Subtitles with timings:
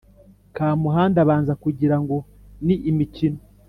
[0.55, 2.15] Kamuhanda abanza kugira ngo
[2.65, 3.39] ni imikino.